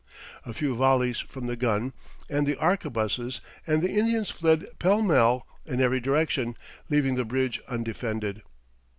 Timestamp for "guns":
1.55-1.93